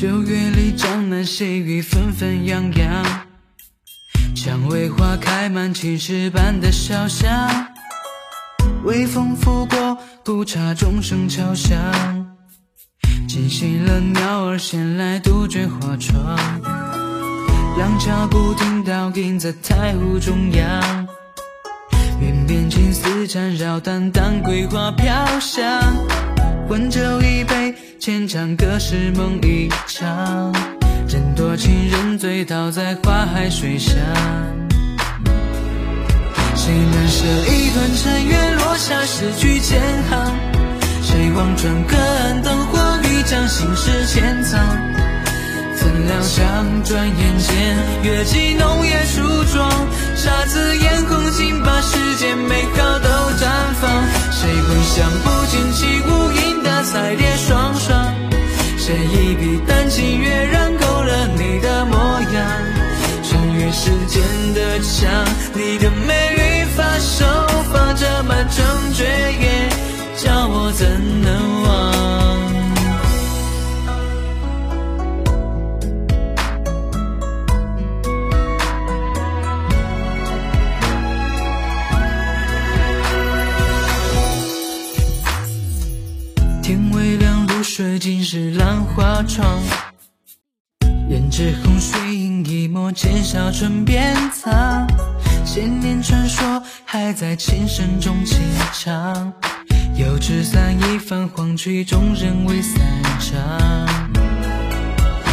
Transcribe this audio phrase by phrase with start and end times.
[0.00, 3.04] 九月里，江南细雨纷纷扬扬，
[4.34, 7.30] 蔷薇花开满青石板的小巷，
[8.82, 11.76] 微风拂过，古刹钟声敲响，
[13.28, 16.34] 惊醒了鸟儿衔来杜鹃花窗，
[17.78, 21.06] 廊桥古亭倒映在太湖中央，
[22.22, 25.62] 云边青丝缠绕，淡淡桂花飘香。
[26.70, 30.50] 温酒一杯，浅唱歌是梦一场。
[31.06, 33.94] 人多情人醉，倒在花海水上。
[36.56, 39.78] 谁能舍一段尘缘，落下诗句千
[40.08, 40.34] 行？
[41.02, 44.58] 谁望穿隔岸灯火，欲将心事潜藏？
[45.76, 49.20] 怎料想转眼间，月季浓夜梳
[49.52, 49.70] 妆，
[50.16, 50.69] 姹紫
[58.90, 62.42] 写一笔丹青跃然勾勒你的模样？
[63.22, 64.20] 穿越时间
[64.52, 65.08] 的墙，
[65.54, 67.24] 你的美丽发手
[67.72, 69.70] 发着满城绝艳，
[70.16, 70.88] 叫我怎
[71.22, 71.59] 能
[86.70, 89.60] 天微亮，露水浸湿兰花窗，
[91.10, 94.86] 胭脂红水印一抹，浅笑唇边藏。
[95.44, 98.38] 千年传说还在琴声中轻
[98.72, 99.32] 唱，
[99.96, 102.80] 油纸伞一泛黄曲终人未散
[103.18, 103.34] 场。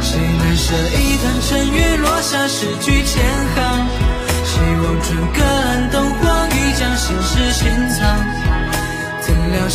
[0.00, 3.22] 谁难舍一段尘缘，落下诗句千
[3.54, 3.86] 行？
[4.46, 8.47] 谁望穿隔岸灯火，欲将心事潜藏？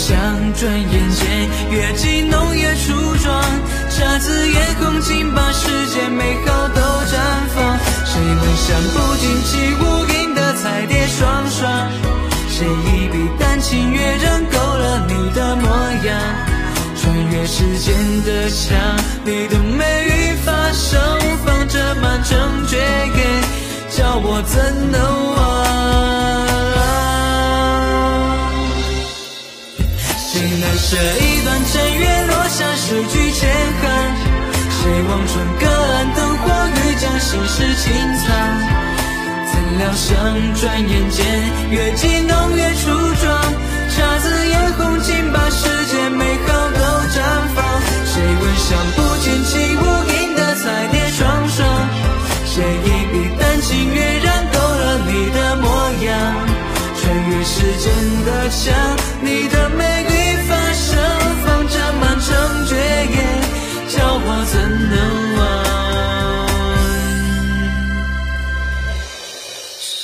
[0.05, 0.19] 像
[0.59, 3.41] 转眼间，月季浓叶初妆，
[3.89, 7.15] 姹紫嫣红，竟把世间美好都绽
[7.55, 7.79] 放。
[8.03, 11.89] 谁会想不尽起舞影的彩蝶双双？
[12.49, 15.67] 谁一笔丹青跃然勾勒你的模
[16.05, 16.19] 样？
[17.01, 18.77] 穿越时间的墙，
[19.23, 20.97] 你的美与发手
[21.45, 23.41] 放着满城绝艳，
[23.89, 25.42] 叫我怎能忘？
[30.93, 33.49] 这一段尘缘，落下诗句千
[33.81, 33.89] 行。
[34.69, 38.29] 谁望穿隔岸灯火，欲将心事轻藏？
[39.49, 40.13] 怎料想
[40.53, 41.25] 转眼间，
[41.71, 43.41] 月季浓月初妆，
[43.89, 46.79] 姹紫嫣红，竟把世间美好都
[47.09, 47.17] 绽
[47.55, 47.65] 放。
[48.05, 49.81] 谁闻香不见起舞
[50.13, 51.89] 影的彩蝶双双？
[52.45, 56.13] 谁一笔丹青跃然勾勒你的模样？
[57.01, 57.91] 穿越时间
[58.25, 58.92] 的墙，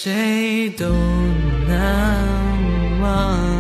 [0.02, 0.88] 谁都
[1.68, 3.59] 难忘。